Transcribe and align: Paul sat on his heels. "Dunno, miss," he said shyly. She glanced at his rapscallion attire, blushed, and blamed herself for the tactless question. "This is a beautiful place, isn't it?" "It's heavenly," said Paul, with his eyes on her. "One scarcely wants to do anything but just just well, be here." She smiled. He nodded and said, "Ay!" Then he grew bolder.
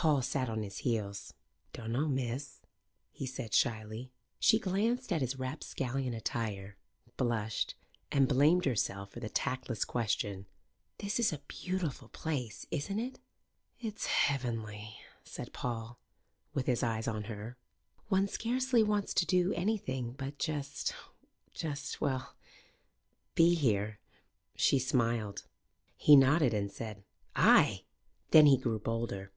Paul 0.00 0.22
sat 0.22 0.48
on 0.48 0.62
his 0.62 0.78
heels. 0.78 1.34
"Dunno, 1.72 2.06
miss," 2.06 2.60
he 3.10 3.26
said 3.26 3.52
shyly. 3.52 4.12
She 4.38 4.60
glanced 4.60 5.12
at 5.12 5.20
his 5.22 5.40
rapscallion 5.40 6.14
attire, 6.14 6.76
blushed, 7.16 7.74
and 8.12 8.28
blamed 8.28 8.64
herself 8.64 9.10
for 9.10 9.18
the 9.18 9.28
tactless 9.28 9.84
question. 9.84 10.46
"This 10.98 11.18
is 11.18 11.32
a 11.32 11.40
beautiful 11.48 12.10
place, 12.10 12.64
isn't 12.70 13.00
it?" 13.00 13.18
"It's 13.80 14.06
heavenly," 14.06 14.98
said 15.24 15.52
Paul, 15.52 15.98
with 16.54 16.66
his 16.68 16.84
eyes 16.84 17.08
on 17.08 17.24
her. 17.24 17.56
"One 18.06 18.28
scarcely 18.28 18.84
wants 18.84 19.12
to 19.14 19.26
do 19.26 19.52
anything 19.54 20.12
but 20.12 20.38
just 20.38 20.94
just 21.52 22.00
well, 22.00 22.36
be 23.34 23.56
here." 23.56 23.98
She 24.54 24.78
smiled. 24.78 25.48
He 25.96 26.14
nodded 26.14 26.54
and 26.54 26.70
said, 26.70 27.02
"Ay!" 27.34 27.82
Then 28.30 28.46
he 28.46 28.56
grew 28.56 28.78
bolder. 28.78 29.32